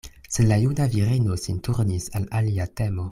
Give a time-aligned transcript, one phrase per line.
[0.35, 2.99] Sed la juna virino sin turnis al alia temo.